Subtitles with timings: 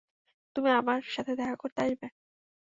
[0.55, 2.07] তুমি আমার সাথে দেখা করতে আসবে?